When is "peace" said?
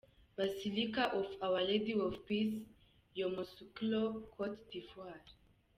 2.25-2.63